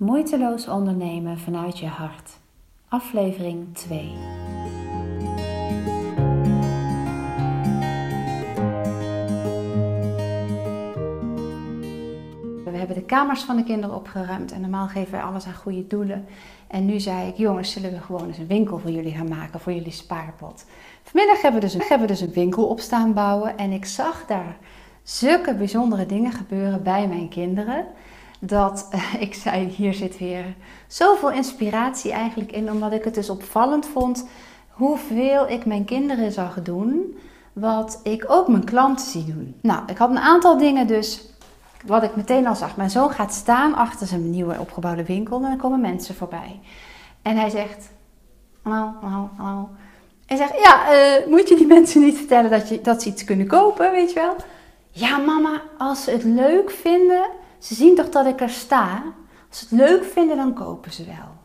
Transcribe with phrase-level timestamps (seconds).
[0.00, 2.38] Moeiteloos ondernemen vanuit je hart.
[2.88, 4.12] Aflevering 2.
[12.64, 15.86] We hebben de kamers van de kinderen opgeruimd en normaal geven wij alles aan goede
[15.86, 16.26] doelen.
[16.66, 19.60] En nu zei ik, jongens, zullen we gewoon eens een winkel voor jullie gaan maken,
[19.60, 20.66] voor jullie spaarpot.
[21.02, 23.84] Vanmiddag hebben we dus een, hebben we dus een winkel op staan bouwen en ik
[23.84, 24.56] zag daar
[25.02, 27.86] zulke bijzondere dingen gebeuren bij mijn kinderen
[28.40, 28.88] dat
[29.18, 30.44] ik zei, hier zit weer
[30.86, 34.26] zoveel inspiratie eigenlijk in, omdat ik het dus opvallend vond
[34.70, 37.18] hoeveel ik mijn kinderen zag doen,
[37.52, 39.54] wat ik ook mijn klanten zie doen.
[39.62, 41.28] Nou, ik had een aantal dingen dus,
[41.86, 42.76] wat ik meteen al zag.
[42.76, 46.60] Mijn zoon gaat staan achter zijn nieuwe opgebouwde winkel en dan komen mensen voorbij.
[47.22, 47.90] En hij zegt,
[48.62, 49.68] hallo, hallo, hallo.
[50.26, 53.24] Hij zegt, ja, uh, moet je die mensen niet vertellen dat, je, dat ze iets
[53.24, 54.36] kunnen kopen, weet je wel?
[54.90, 57.30] Ja, mama, als ze het leuk vinden,
[57.60, 59.02] ze zien toch dat ik er sta?
[59.48, 61.38] Als ze het leuk vinden, dan kopen ze wel.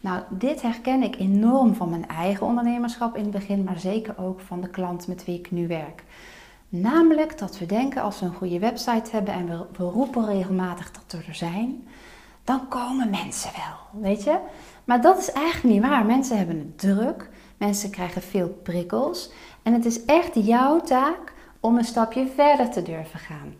[0.00, 4.40] Nou, dit herken ik enorm van mijn eigen ondernemerschap in het begin, maar zeker ook
[4.40, 6.04] van de klant met wie ik nu werk.
[6.68, 10.90] Namelijk dat we denken als we een goede website hebben en we, we roepen regelmatig
[10.90, 11.86] dat we er zijn,
[12.44, 14.38] dan komen mensen wel, weet je?
[14.84, 16.04] Maar dat is eigenlijk niet waar.
[16.04, 19.30] Mensen hebben het druk, mensen krijgen veel prikkels
[19.62, 23.54] en het is echt jouw taak om een stapje verder te durven gaan.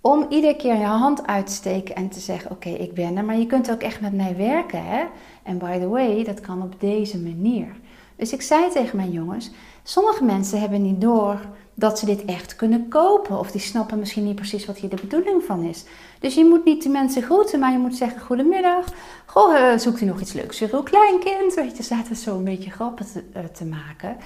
[0.00, 3.24] Om iedere keer je hand uit te steken en te zeggen: Oké, ik ben er,
[3.24, 4.84] maar je kunt ook echt met mij werken.
[4.84, 5.04] Hè?
[5.42, 7.68] En by the way, dat kan op deze manier.
[8.16, 9.50] Dus ik zei tegen mijn jongens:
[9.82, 11.40] Sommige mensen hebben niet door
[11.74, 13.38] dat ze dit echt kunnen kopen.
[13.38, 15.84] Of die snappen misschien niet precies wat hier de bedoeling van is.
[16.20, 18.84] Dus je moet niet de mensen groeten, maar je moet zeggen: Goedemiddag.
[19.26, 21.54] Goh, uh, zoekt u nog iets leuks voor uw kleinkind?
[21.54, 24.16] Weet je, zaten zo een beetje grappen te, uh, te maken.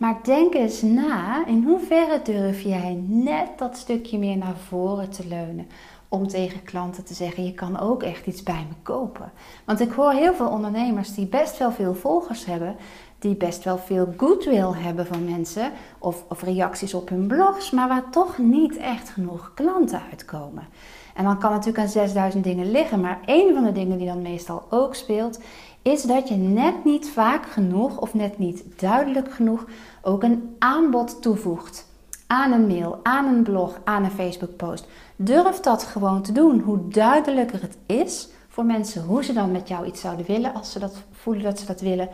[0.00, 5.26] Maar denk eens na, in hoeverre durf jij net dat stukje meer naar voren te
[5.26, 5.66] leunen?
[6.08, 9.32] Om tegen klanten te zeggen, je kan ook echt iets bij me kopen.
[9.64, 12.76] Want ik hoor heel veel ondernemers die best wel veel volgers hebben,
[13.18, 17.88] die best wel veel goodwill hebben van mensen of, of reacties op hun blogs, maar
[17.88, 20.68] waar toch niet echt genoeg klanten uitkomen.
[21.14, 24.22] En dan kan natuurlijk aan 6000 dingen liggen, maar één van de dingen die dan
[24.22, 25.40] meestal ook speelt,
[25.82, 29.64] is dat je net niet vaak genoeg of net niet duidelijk genoeg
[30.02, 31.88] ook een aanbod toevoegt.
[32.26, 34.86] Aan een mail, aan een blog, aan een Facebook post.
[35.16, 36.60] Durf dat gewoon te doen.
[36.60, 40.72] Hoe duidelijker het is voor mensen hoe ze dan met jou iets zouden willen, als
[40.72, 42.08] ze dat voelen dat ze dat willen,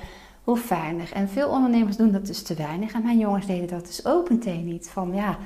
[0.44, 1.10] hoe fijner.
[1.12, 2.92] En veel ondernemers doen dat dus te weinig.
[2.92, 4.88] En mijn jongens deden dat dus ook meteen niet.
[4.88, 5.38] Van ja,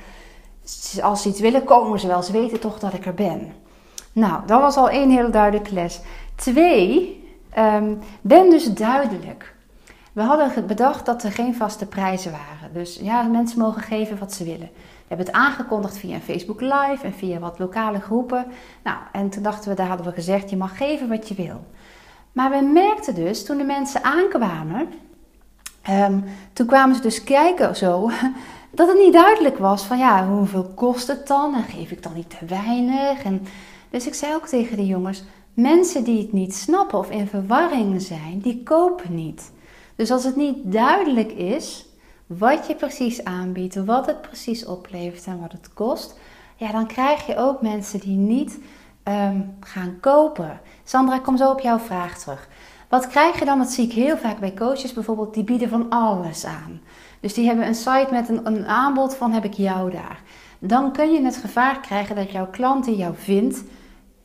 [1.03, 2.23] als ze iets willen, komen ze wel.
[2.23, 3.53] Ze weten toch dat ik er ben.
[4.13, 6.01] Nou, dat was al één hele duidelijke les.
[6.35, 7.20] Twee,
[7.59, 9.55] um, ben dus duidelijk.
[10.13, 12.73] We hadden bedacht dat er geen vaste prijzen waren.
[12.73, 14.71] Dus ja, mensen mogen geven wat ze willen.
[15.11, 18.47] We hebben het aangekondigd via een Facebook Live en via wat lokale groepen.
[18.85, 21.65] Nou, en toen dachten we, daar hadden we gezegd, je mag geven wat je wil.
[22.33, 24.89] Maar we merkten dus, toen de mensen aankwamen,
[25.91, 28.11] um, toen kwamen ze dus kijken zo,
[28.71, 31.55] dat het niet duidelijk was van ja, hoeveel kost het dan?
[31.55, 33.23] En geef ik dan niet te weinig?
[33.23, 33.47] En,
[33.91, 35.25] dus ik zei ook tegen de jongens,
[35.61, 39.53] mensen die het niet snappen of in verwarring zijn, die kopen niet.
[39.97, 41.87] Dus als het niet duidelijk is
[42.27, 46.19] wat je precies aanbiedt, wat het precies oplevert en wat het kost,
[46.57, 48.59] ja, dan krijg je ook mensen die niet
[49.05, 50.61] um, gaan kopen.
[50.85, 52.49] Sandra, ik kom zo op jouw vraag terug.
[52.89, 53.59] Wat krijg je dan?
[53.59, 56.81] Dat zie ik heel vaak bij coaches bijvoorbeeld, die bieden van alles aan.
[57.21, 60.23] Dus die hebben een site met een, een aanbod van heb ik jou daar.
[60.59, 63.63] Dan kun je het gevaar krijgen dat jouw klant die jou vindt,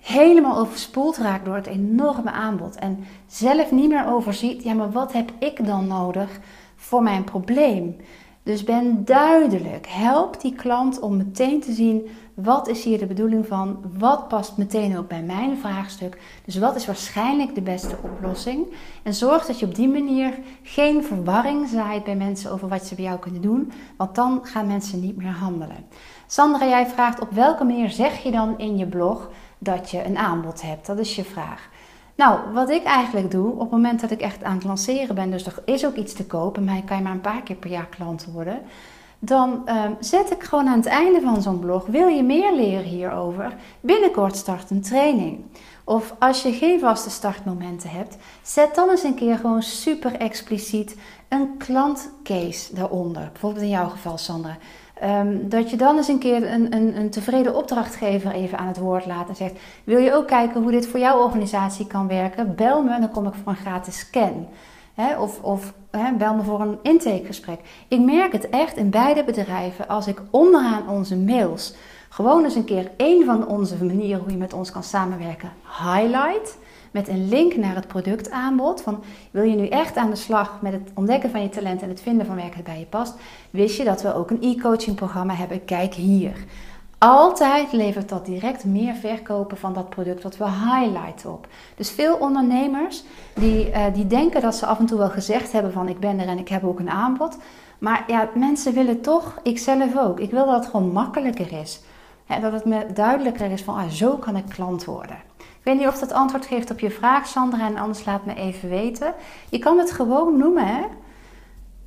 [0.05, 2.75] helemaal overspoeld raakt door het enorme aanbod.
[2.75, 6.39] En zelf niet meer overziet, ja maar wat heb ik dan nodig
[6.75, 7.95] voor mijn probleem?
[8.43, 9.87] Dus ben duidelijk.
[9.87, 14.57] Help die klant om meteen te zien wat is hier de bedoeling van, wat past
[14.57, 16.17] meteen ook bij mijn vraagstuk.
[16.45, 18.67] Dus wat is waarschijnlijk de beste oplossing?
[19.03, 20.33] En zorg dat je op die manier
[20.63, 24.67] geen verwarring zaait bij mensen over wat ze bij jou kunnen doen, want dan gaan
[24.67, 25.85] mensen niet meer handelen.
[26.27, 29.29] Sandra, jij vraagt op welke manier zeg je dan in je blog
[29.65, 30.85] dat je een aanbod hebt?
[30.85, 31.69] Dat is je vraag.
[32.15, 35.31] Nou, wat ik eigenlijk doe op het moment dat ik echt aan het lanceren ben,
[35.31, 37.69] dus er is ook iets te kopen, maar kan je maar een paar keer per
[37.69, 38.61] jaar klant worden.
[39.19, 42.83] Dan um, zet ik gewoon aan het einde van zo'n blog: wil je meer leren
[42.83, 43.55] hierover?
[43.79, 45.39] Binnenkort start een training.
[45.83, 50.95] Of als je geen vaste startmomenten hebt, zet dan eens een keer gewoon super expliciet
[51.27, 53.29] een klantcase daaronder.
[53.31, 54.57] Bijvoorbeeld in jouw geval, Sandra.
[55.03, 58.77] Um, dat je dan eens een keer een, een, een, tevreden opdrachtgever even aan het
[58.77, 59.53] woord laat en zegt:
[59.83, 62.55] Wil je ook kijken hoe dit voor jouw organisatie kan werken?
[62.55, 64.47] Bel me, dan kom ik voor een gratis scan.
[65.19, 65.73] of of
[66.17, 67.59] bel me voor een intakegesprek.
[67.87, 71.75] Ik merk het echt in beide bedrijven als ik onderaan onze mails
[72.09, 75.51] gewoon eens een keer één van onze manieren hoe je met ons kan samenwerken
[75.83, 76.57] highlight
[76.95, 78.81] met een link naar het productaanbod.
[78.81, 81.89] Van wil je nu echt aan de slag met het ontdekken van je talent en
[81.89, 83.15] het vinden van werk dat bij je past?
[83.49, 85.65] Wist je dat we ook een e-coaching programma hebben?
[85.65, 86.45] Kijk hier.
[86.97, 91.47] Altijd levert dat direct meer verkopen van dat product wat we highlighten op.
[91.75, 93.03] Dus veel ondernemers
[93.33, 96.19] die, uh, die denken dat ze af en toe wel gezegd hebben van ik ben
[96.19, 97.37] er en ik heb ook een aanbod.
[97.77, 101.81] Maar ja, mensen willen toch, ik zelf ook, ik wil dat het gewoon makkelijker is.
[102.41, 105.17] dat het me duidelijker is van ah, zo kan ik klant worden.
[105.65, 108.69] Weet niet of dat antwoord geeft op je vraag, Sandra, en anders laat me even
[108.69, 109.13] weten.
[109.49, 110.83] Je kan het gewoon noemen, hè?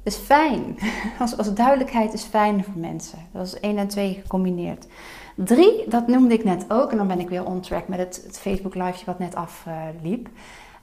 [0.03, 0.79] is fijn.
[1.21, 3.19] Als, als duidelijkheid is fijn voor mensen.
[3.33, 4.87] Dat is 1 en 2 gecombineerd.
[5.35, 6.91] 3, dat noemde ik net ook.
[6.91, 10.29] En dan ben ik weer on track met het, het Facebook live wat net afliep.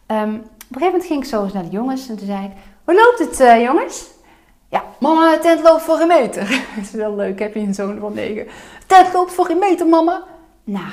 [0.08, 2.10] Um, op een gegeven moment ging ik zo eens naar de jongens.
[2.10, 2.52] En toen zei ik,
[2.84, 4.08] hoe loopt het uh, jongens?
[4.70, 6.50] Ja, mama, tent loopt voor een meter.
[6.76, 8.46] dat is wel leuk, heb je een zoon van 9.
[8.46, 8.52] De
[8.88, 10.24] tent loopt voor een meter, mama.
[10.64, 10.92] Nou,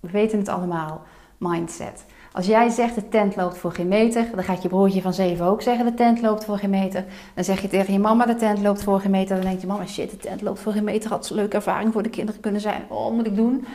[0.00, 1.02] we weten het allemaal.
[1.38, 2.04] Mindset.
[2.32, 5.46] Als jij zegt de tent loopt voor geen meter, dan gaat je broertje van 7
[5.46, 7.04] ook zeggen de tent loopt voor geen meter.
[7.34, 9.36] Dan zeg je tegen je mama de tent loopt voor geen meter.
[9.36, 11.10] Dan denkt je mama shit de tent loopt voor geen meter.
[11.10, 12.82] Had een leuke ervaring voor de kinderen kunnen zijn.
[12.88, 13.66] Oh, moet ik doen?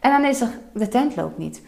[0.00, 1.62] En dan is er de tent loopt niet.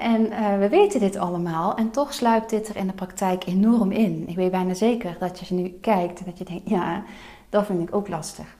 [0.00, 3.92] En uh, we weten dit allemaal en toch sluipt dit er in de praktijk enorm
[3.92, 4.24] in.
[4.26, 7.02] Ik weet bijna zeker dat je nu kijkt en dat je denkt, ja,
[7.48, 8.56] dat vind ik ook lastig.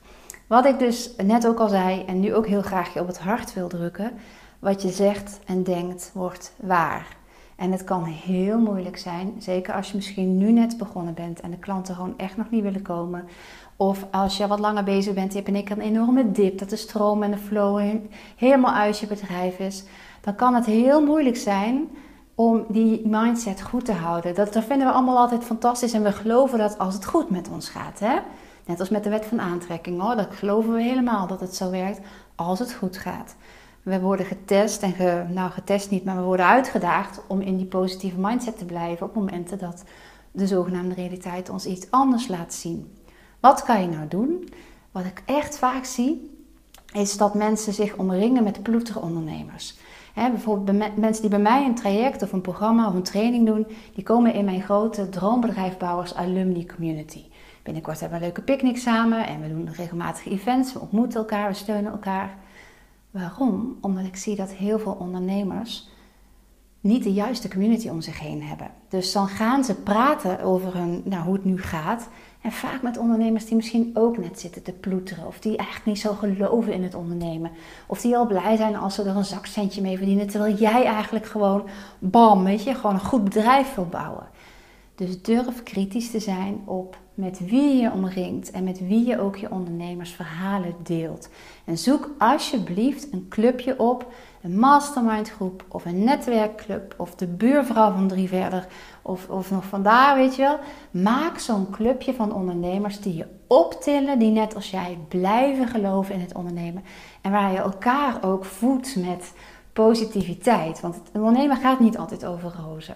[0.47, 3.19] Wat ik dus net ook al zei en nu ook heel graag je op het
[3.19, 4.11] hart wil drukken,
[4.61, 7.07] wat je zegt en denkt wordt waar.
[7.55, 11.51] En het kan heel moeilijk zijn, zeker als je misschien nu net begonnen bent en
[11.51, 13.27] de klanten gewoon echt nog niet willen komen.
[13.75, 17.23] Of als je wat langer bezig bent, heb ik een enorme dip, dat de stroom
[17.23, 17.97] en de flow
[18.35, 19.83] helemaal uit je bedrijf is.
[20.21, 21.89] Dan kan het heel moeilijk zijn
[22.35, 24.35] om die mindset goed te houden.
[24.35, 27.49] Dat, dat vinden we allemaal altijd fantastisch en we geloven dat als het goed met
[27.49, 27.99] ons gaat.
[27.99, 28.15] Hè?
[28.65, 31.69] Net als met de wet van aantrekking hoor, dat geloven we helemaal dat het zo
[31.69, 31.99] werkt
[32.35, 33.35] als het goed gaat.
[33.83, 38.19] We worden getest en nou getest niet, maar we worden uitgedaagd om in die positieve
[38.19, 39.83] mindset te blijven op momenten dat
[40.31, 42.97] de zogenaamde realiteit ons iets anders laat zien.
[43.39, 44.49] Wat kan je nou doen?
[44.91, 46.39] Wat ik echt vaak zie,
[46.93, 49.77] is dat mensen zich omringen met ploetere ondernemers.
[50.13, 54.03] bijvoorbeeld mensen die bij mij een traject of een programma of een training doen, die
[54.03, 57.23] komen in mijn grote droombedrijfbouwers alumni community.
[57.63, 61.47] Binnenkort hebben we een leuke picknick samen en we doen regelmatige events, we ontmoeten elkaar,
[61.47, 62.37] we steunen elkaar.
[63.11, 63.77] Waarom?
[63.81, 65.89] Omdat ik zie dat heel veel ondernemers
[66.81, 68.71] niet de juiste community om zich heen hebben.
[68.89, 72.09] Dus dan gaan ze praten over hun, nou, hoe het nu gaat.
[72.41, 75.27] En vaak met ondernemers die misschien ook net zitten te ploeteren.
[75.27, 77.51] Of die eigenlijk niet zo geloven in het ondernemen.
[77.87, 80.27] Of die al blij zijn als ze er een zakcentje mee verdienen.
[80.27, 81.67] Terwijl jij eigenlijk gewoon,
[81.99, 84.27] bam, weet je, gewoon een goed bedrijf wil bouwen.
[84.95, 89.35] Dus durf kritisch te zijn op met wie je omringt en met wie je ook
[89.35, 91.29] je ondernemersverhalen deelt.
[91.65, 97.91] En zoek alsjeblieft een clubje op, een mastermind groep of een netwerkclub of de buurvrouw
[97.91, 98.67] van drie verder
[99.01, 100.59] of, of nog vandaar, weet je wel.
[101.03, 106.21] Maak zo'n clubje van ondernemers die je optillen, die net als jij blijven geloven in
[106.21, 106.83] het ondernemen
[107.21, 109.33] en waar je elkaar ook voedt met
[109.73, 110.79] positiviteit.
[110.79, 112.95] Want het ondernemen gaat niet altijd over rozen.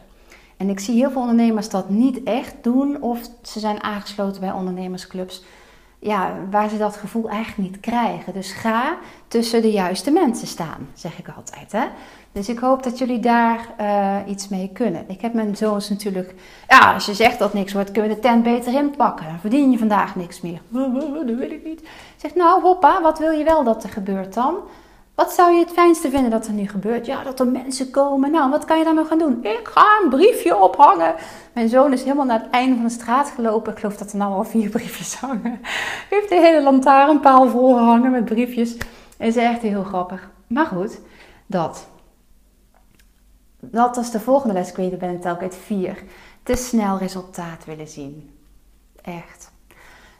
[0.57, 4.51] En ik zie heel veel ondernemers dat niet echt doen of ze zijn aangesloten bij
[4.51, 5.43] ondernemersclubs
[6.05, 8.33] ja, waar ze dat gevoel eigenlijk niet krijgen.
[8.33, 8.97] Dus ga
[9.27, 11.71] tussen de juiste mensen staan, zeg ik altijd.
[11.71, 11.85] Hè?
[12.31, 15.05] Dus ik hoop dat jullie daar uh, iets mee kunnen.
[15.07, 16.35] Ik heb mijn zoons natuurlijk.
[16.67, 19.25] Ja, als je zegt dat niks wordt, kunnen we de tent beter inpakken.
[19.25, 20.61] Dan verdien je vandaag niks meer.
[21.25, 21.87] Dat wil ik niet.
[22.15, 24.55] Zeg, nou hoppa, wat wil je wel dat er gebeurt dan?
[25.15, 27.05] Wat zou je het fijnste vinden dat er nu gebeurt?
[27.05, 28.31] Ja, dat er mensen komen.
[28.31, 29.43] Nou, wat kan je dan nog gaan doen?
[29.45, 31.15] Ik ga een briefje ophangen.
[31.53, 33.71] Mijn zoon is helemaal naar het einde van de straat gelopen.
[33.71, 35.59] Ik geloof dat er nou al vier briefjes hangen.
[35.61, 38.77] Hij heeft de hele lantaarnpaal volgehangen met briefjes.
[39.17, 40.29] Is echt heel grappig.
[40.47, 40.99] Maar goed,
[41.45, 41.87] dat.
[43.59, 44.69] Dat was de volgende les.
[44.69, 46.03] Ik weet, ik ben het telkens vier.
[46.43, 48.29] Te snel resultaat willen zien.
[49.01, 49.51] Echt.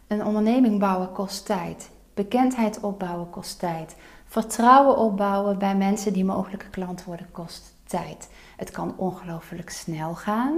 [0.08, 1.90] Een onderneming bouwen kost tijd.
[2.16, 3.96] Bekendheid opbouwen kost tijd.
[4.26, 8.30] Vertrouwen opbouwen bij mensen die mogelijke klant worden kost tijd.
[8.58, 10.58] Het kan ongelooflijk snel gaan,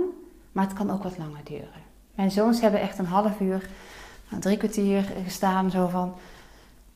[0.52, 1.86] maar het kan ook wat langer duren.
[2.16, 3.70] Mijn zoons hebben echt een half uur,
[4.30, 6.16] nou, drie kwartier gestaan, zo van: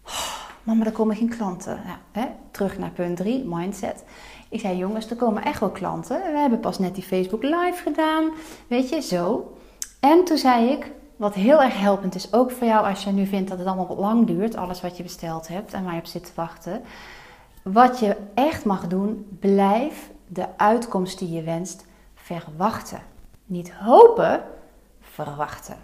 [0.06, 1.82] oh, Mama, er komen geen klanten.
[1.86, 2.28] Ja, hè?
[2.52, 4.04] Terug naar punt 3, mindset.
[4.50, 6.18] Ik zei: Jongens, er komen echt wel klanten.
[6.32, 8.32] We hebben pas net die Facebook Live gedaan.
[8.68, 9.54] Weet je, zo.
[10.00, 10.92] En toen zei ik:
[11.22, 13.88] wat heel erg helpend is, ook voor jou als je nu vindt dat het allemaal
[13.88, 16.82] wat lang duurt, alles wat je besteld hebt en waar je op zit te wachten.
[17.64, 21.86] Wat je echt mag doen, blijf de uitkomst die je wenst
[22.16, 23.02] verwachten.
[23.46, 24.44] Niet hopen,
[25.02, 25.76] verwachten.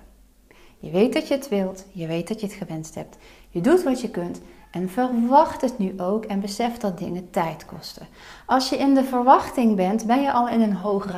[0.80, 3.18] Je weet dat je het wilt, je weet dat je het gewenst hebt.
[3.50, 4.42] Je doet wat je kunt
[4.72, 8.08] En verwacht het nu ook en besef dat dingen tijd kosten.
[8.46, 11.18] Als je in de verwachting bent, ben je al in een hogere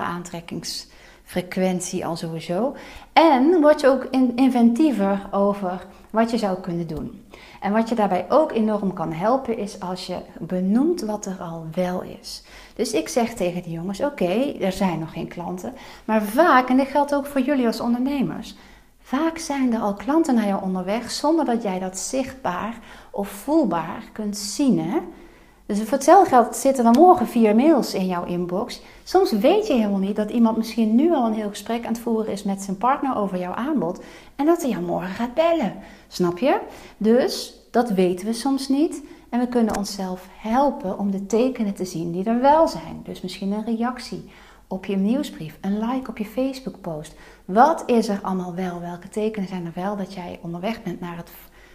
[1.29, 2.75] aantrekkingsfrequentie al sowieso.
[3.13, 7.23] En word je ook inventiever over wat je zou kunnen doen.
[7.59, 11.67] En wat je daarbij ook enorm kan helpen is als je benoemt wat er al
[11.73, 12.43] wel is.
[12.75, 15.73] Dus ik zeg tegen die jongens: oké, er zijn nog geen klanten,
[16.05, 18.55] maar vaak, en dit geldt ook voor jullie als ondernemers,
[19.01, 22.79] vaak zijn er al klanten naar jou onderweg zonder dat jij dat zichtbaar
[23.11, 24.79] of voelbaar kunt zien.
[24.79, 24.97] Hè?
[25.69, 28.81] Dus voor hetzelfde geld zitten er morgen vier mails in jouw inbox.
[29.03, 32.01] Soms weet je helemaal niet dat iemand misschien nu al een heel gesprek aan het
[32.01, 34.03] voeren is met zijn partner over jouw aanbod.
[34.35, 35.73] En dat hij jou morgen gaat bellen.
[36.07, 36.59] Snap je?
[36.97, 39.01] Dus dat weten we soms niet.
[39.29, 43.01] En we kunnen onszelf helpen om de tekenen te zien die er wel zijn.
[43.03, 44.29] Dus misschien een reactie
[44.67, 47.15] op je nieuwsbrief, een like op je Facebook post.
[47.45, 48.79] Wat is er allemaal wel?
[48.79, 51.29] Welke tekenen zijn er wel dat jij onderweg bent naar het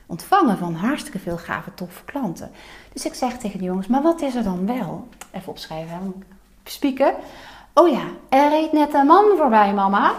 [0.06, 2.50] ontvangen van hartstikke veel gave, toffe klanten.
[2.92, 5.08] Dus ik zeg tegen de jongens, maar wat is er dan wel?
[5.30, 6.24] Even opschrijven,
[6.64, 7.14] spieken.
[7.74, 10.12] Oh ja, er reed net een man voorbij, mama.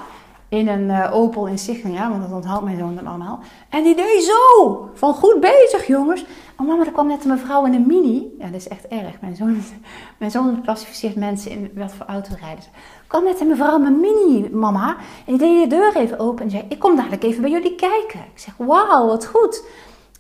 [0.50, 3.40] In een uh, Opel insignia, want dat onthoudt mijn zoon dan allemaal.
[3.70, 6.26] En die deed zo, van goed bezig jongens.
[6.58, 8.36] Oh mama, er kwam net een mevrouw in een mini.
[8.40, 9.22] Ja, dat is echt erg.
[9.22, 9.62] Mijn zoon,
[10.20, 12.70] mijn zoon klassificeert mensen in wat voor auto rijden ze.
[13.08, 14.96] Kwam net een mevrouw in een mini, mama.
[15.26, 17.76] En die deed de deur even open en zei, ik kom dadelijk even bij jullie
[17.76, 18.20] kijken.
[18.20, 19.64] Ik zeg, wauw, wat goed.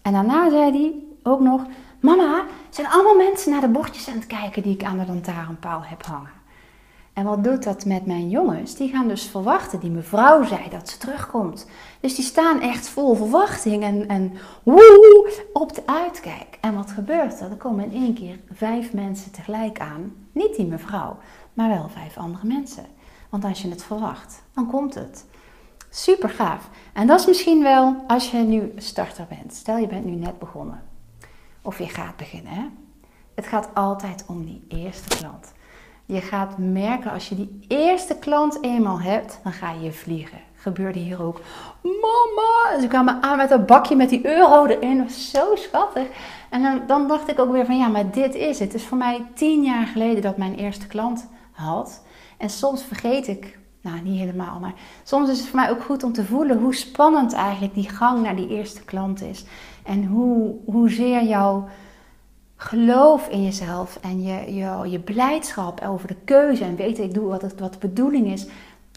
[0.01, 1.61] En daarna zei hij ook nog,
[1.99, 5.81] mama, zijn allemaal mensen naar de bordjes aan het kijken die ik aan de lantaarnpaal
[5.83, 6.43] heb hangen.
[7.15, 8.75] En wat doet dat met mijn jongens?
[8.75, 9.79] Die gaan dus verwachten.
[9.79, 11.67] Die mevrouw zei dat ze terugkomt.
[11.99, 16.57] Dus die staan echt vol verwachting en, en woe, op de uitkijk.
[16.61, 17.49] En wat gebeurt er?
[17.49, 20.13] Er komen in één keer vijf mensen tegelijk aan.
[20.31, 21.17] Niet die mevrouw,
[21.55, 22.85] maar wel vijf andere mensen.
[23.29, 25.25] Want als je het verwacht, dan komt het.
[25.89, 26.69] Super gaaf.
[26.93, 29.53] En dat is misschien wel als je nu starter bent.
[29.53, 30.83] Stel je bent nu net begonnen.
[31.61, 32.53] Of je gaat beginnen.
[32.53, 32.65] Hè?
[33.35, 35.53] Het gaat altijd om die eerste klant.
[36.05, 40.39] Je gaat merken als je die eerste klant eenmaal hebt, dan ga je vliegen.
[40.55, 41.41] Gebeurde hier ook.
[41.81, 42.81] Mama!
[42.81, 45.09] Ze kwamen aan met een bakje met die euro erin.
[45.09, 46.07] Zo schattig.
[46.49, 48.73] En dan, dan dacht ik ook weer van ja, maar dit is het.
[48.73, 52.03] Het is voor mij tien jaar geleden dat mijn eerste klant had.
[52.37, 56.03] En soms vergeet ik, nou niet helemaal, maar soms is het voor mij ook goed
[56.03, 59.45] om te voelen hoe spannend eigenlijk die gang naar die eerste klant is.
[59.83, 61.67] En hoe, hoezeer jouw
[62.55, 67.27] geloof in jezelf en je, je, je blijdschap over de keuze en weten, ik doe
[67.27, 68.47] wat, het, wat de bedoeling is.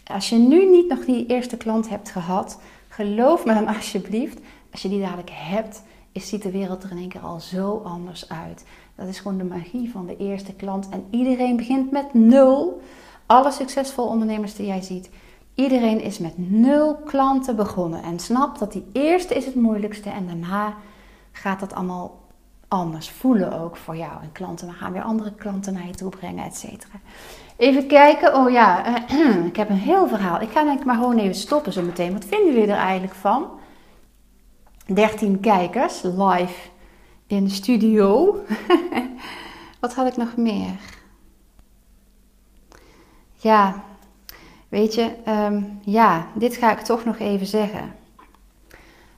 [0.05, 4.39] Als je nu niet nog die eerste klant hebt gehad, geloof me dan alsjeblieft,
[4.71, 5.83] als je die dadelijk hebt,
[6.27, 8.65] ziet de wereld er in één keer al zo anders uit.
[8.95, 10.89] Dat is gewoon de magie van de eerste klant.
[10.89, 12.81] En iedereen begint met nul.
[13.25, 15.09] Alle succesvolle ondernemers die jij ziet,
[15.55, 18.03] iedereen is met nul klanten begonnen.
[18.03, 20.73] En snap dat die eerste is het moeilijkste en daarna
[21.31, 22.19] gaat dat allemaal
[22.67, 24.21] anders voelen ook voor jou.
[24.21, 26.99] En klanten, we gaan weer andere klanten naar je toe brengen, et cetera.
[27.57, 28.35] Even kijken.
[28.35, 28.97] Oh ja,
[29.51, 30.41] ik heb een heel verhaal.
[30.41, 32.13] Ik ga denk ik maar gewoon even stoppen zo meteen.
[32.13, 33.58] Wat vinden jullie er eigenlijk van?
[34.93, 36.69] 13 kijkers live
[37.27, 38.35] in de studio.
[39.79, 40.79] Wat had ik nog meer?
[43.35, 43.83] Ja,
[44.69, 47.95] weet je, ehm, ja, dit ga ik toch nog even zeggen.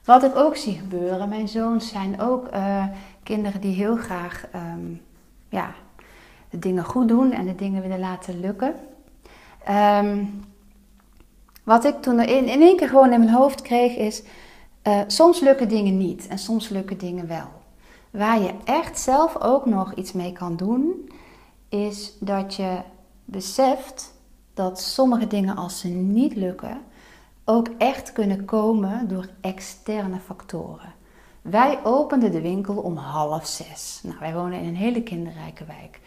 [0.04, 2.84] Wat ik ook zie gebeuren, mijn zoons zijn ook uh,
[3.22, 5.00] kinderen die heel graag um,
[5.48, 5.74] ja,
[6.50, 8.74] de dingen goed doen en de dingen willen laten lukken.
[9.70, 10.44] Um,
[11.62, 14.22] wat ik toen in, in één keer gewoon in mijn hoofd kreeg is,
[14.82, 17.48] uh, soms lukken dingen niet en soms lukken dingen wel.
[18.10, 21.10] Waar je echt zelf ook nog iets mee kan doen,
[21.68, 22.78] is dat je
[23.24, 24.14] beseft
[24.54, 26.80] dat sommige dingen als ze niet lukken,
[27.44, 30.94] ook echt kunnen komen door externe factoren.
[31.42, 34.00] Wij openden de winkel om half zes.
[34.02, 36.00] Nou, wij wonen in een hele kinderrijke wijk.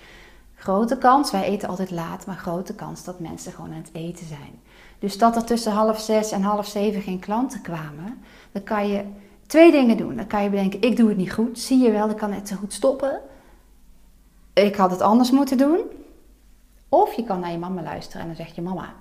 [0.56, 4.26] Grote kans, wij eten altijd laat, maar grote kans dat mensen gewoon aan het eten
[4.26, 4.60] zijn.
[5.00, 9.04] Dus dat er tussen half zes en half zeven geen klanten kwamen, dan kan je
[9.48, 10.16] twee dingen doen.
[10.16, 11.60] Dan kan je bedenken, ik doe het niet goed.
[11.60, 13.22] Zie je wel, ik kan net zo goed stoppen.
[14.54, 15.80] Ik had het anders moeten doen.
[16.90, 18.94] Of je kan naar je mama luisteren en dan zeg je, mama,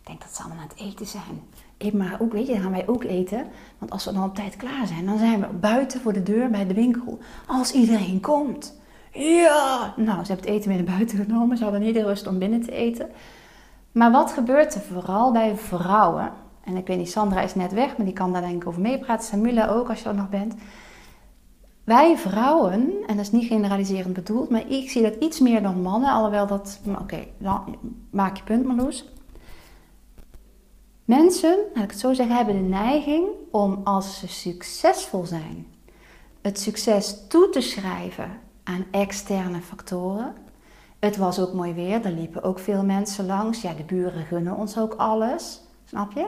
[0.00, 1.42] ik denk dat ze allemaal aan het eten zijn.
[1.76, 3.46] Ik, maar ook, weet je, dan gaan wij ook eten.
[3.78, 6.50] Want als we dan op tijd klaar zijn, dan zijn we buiten voor de deur
[6.50, 7.18] bij de winkel.
[7.46, 8.76] Als iedereen komt.
[9.12, 9.94] Ja!
[9.96, 11.56] Nou, ze hebben het eten weer naar buiten genomen.
[11.56, 13.08] Ze hadden niet de rust om binnen te eten.
[13.98, 16.32] Maar wat gebeurt er vooral bij vrouwen?
[16.64, 18.80] En ik weet niet, Sandra is net weg, maar die kan daar denk ik over
[18.80, 19.26] meepraten.
[19.26, 20.54] Samula ook, als je er nog bent.
[21.84, 25.82] Wij vrouwen, en dat is niet generaliserend bedoeld, maar ik zie dat iets meer dan
[25.82, 26.12] mannen.
[26.12, 27.76] Alhoewel dat, oké, dan
[28.10, 29.08] maak je punt Marloes.
[31.04, 35.66] Mensen, laat ik het zo zeggen, hebben de neiging om als ze succesvol zijn,
[36.40, 38.30] het succes toe te schrijven
[38.64, 40.34] aan externe factoren.
[40.98, 43.62] Het was ook mooi weer, er liepen ook veel mensen langs.
[43.62, 46.26] Ja, de buren gunnen ons ook alles, snap je?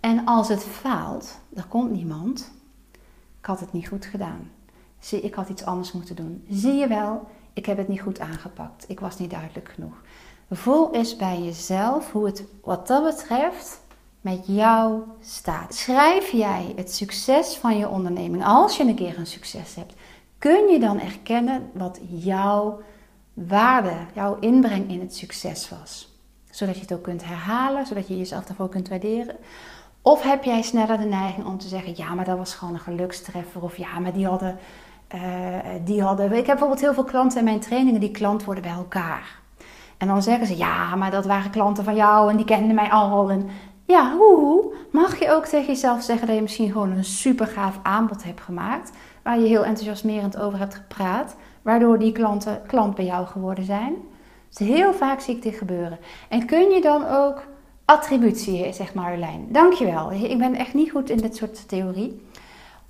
[0.00, 2.50] En als het faalt, er komt niemand.
[3.38, 4.50] Ik had het niet goed gedaan.
[4.98, 6.44] Zie, ik had iets anders moeten doen.
[6.48, 8.84] Zie je wel, ik heb het niet goed aangepakt.
[8.88, 9.94] Ik was niet duidelijk genoeg.
[10.50, 13.80] Voel eens bij jezelf hoe het wat dat betreft
[14.20, 15.74] met jou staat.
[15.74, 19.94] Schrijf jij het succes van je onderneming, als je een keer een succes hebt,
[20.38, 22.80] kun je dan erkennen wat jouw
[23.34, 26.20] waarde, jouw inbreng in het succes was?
[26.50, 29.36] Zodat je het ook kunt herhalen, zodat je jezelf daarvoor kunt waarderen.
[30.02, 32.80] Of heb jij sneller de neiging om te zeggen: ja, maar dat was gewoon een
[32.80, 33.62] gelukstreffer.
[33.62, 34.58] Of ja, maar die hadden.
[35.14, 35.20] Uh,
[35.84, 36.26] die hadden.
[36.26, 39.40] Ik heb bijvoorbeeld heel veel klanten in mijn trainingen die klant worden bij elkaar.
[39.98, 42.90] En dan zeggen ze: ja, maar dat waren klanten van jou en die kenden mij
[42.90, 43.30] al.
[43.30, 43.48] En
[43.86, 47.78] ja, hoe mag je ook tegen jezelf zeggen dat je misschien gewoon een super gaaf
[47.82, 48.90] aanbod hebt gemaakt,
[49.22, 53.94] waar je heel enthousiasmerend over hebt gepraat, waardoor die klanten klant bij jou geworden zijn.
[54.48, 55.98] Dus heel vaak zie ik dit gebeuren.
[56.28, 57.42] En kun je dan ook
[57.84, 59.46] attributie, zeg maar, Marjolein.
[59.48, 60.12] Dankjewel.
[60.12, 62.26] Ik ben echt niet goed in dit soort theorie.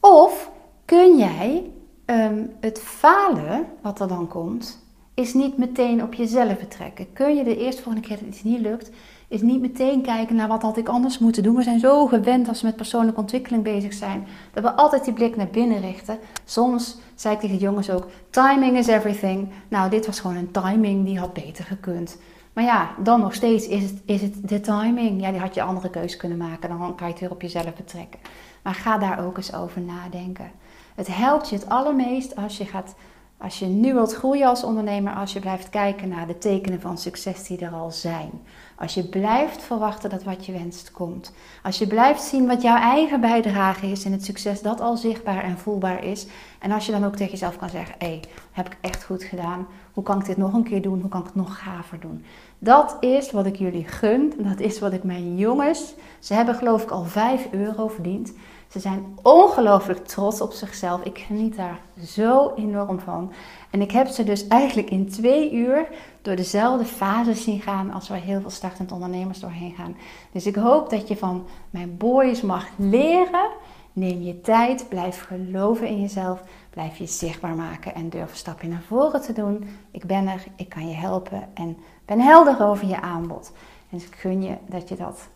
[0.01, 0.51] Of
[0.85, 1.71] kun jij
[2.07, 7.13] um, het falen, wat er dan komt, is niet meteen op jezelf betrekken.
[7.13, 8.91] Kun je de eerste volgende keer dat iets niet lukt,
[9.33, 11.57] is niet meteen kijken naar wat had ik anders moeten doen.
[11.57, 15.13] We zijn zo gewend als we met persoonlijke ontwikkeling bezig zijn, dat we altijd die
[15.13, 16.19] blik naar binnen richten.
[16.45, 19.49] Soms zei ik tegen de jongens ook, timing is everything.
[19.69, 22.19] Nou, dit was gewoon een timing, die had beter gekund.
[22.53, 25.21] Maar ja, dan nog steeds is het, is het de timing.
[25.21, 26.69] Ja, die had je andere keuze kunnen maken.
[26.69, 28.21] Dan kan je het weer op jezelf betrekken.
[28.63, 30.51] Maar ga daar ook eens over nadenken.
[30.95, 32.95] Het helpt je het allermeest als je gaat
[33.43, 36.99] als je nu wilt groeien als ondernemer, als je blijft kijken naar de tekenen van
[36.99, 38.31] succes die er al zijn.
[38.77, 41.33] Als je blijft verwachten dat wat je wenst komt.
[41.63, 45.43] Als je blijft zien wat jouw eigen bijdrage is in het succes dat al zichtbaar
[45.43, 46.27] en voelbaar is.
[46.59, 48.23] En als je dan ook tegen jezelf kan zeggen: hé, hey,
[48.53, 49.67] heb ik echt goed gedaan?
[49.93, 51.01] Hoe kan ik dit nog een keer doen?
[51.01, 52.25] Hoe kan ik het nog gaver doen?
[52.59, 54.33] Dat is wat ik jullie gun.
[54.39, 55.95] Dat is wat ik mijn jongens.
[56.19, 58.33] Ze hebben geloof ik al 5 euro verdiend.
[58.73, 61.03] Ze zijn ongelooflijk trots op zichzelf.
[61.03, 63.33] Ik geniet daar zo enorm van.
[63.71, 65.89] En ik heb ze dus eigenlijk in twee uur
[66.23, 69.97] door dezelfde fases zien gaan als waar heel veel startend ondernemers doorheen gaan.
[70.33, 73.51] Dus ik hoop dat je van mijn boys mag leren.
[73.93, 78.69] Neem je tijd, blijf geloven in jezelf, blijf je zichtbaar maken en durf een stapje
[78.69, 79.69] naar voren te doen.
[79.91, 83.53] Ik ben er, ik kan je helpen en ben helder over je aanbod.
[83.91, 85.29] En dus ik gun je dat je dat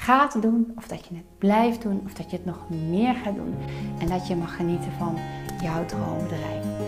[0.00, 3.34] gaat doen, of dat je het blijft doen, of dat je het nog meer gaat
[3.34, 3.54] doen.
[3.98, 5.18] En dat je mag genieten van
[5.62, 6.79] jouw droombedrijf.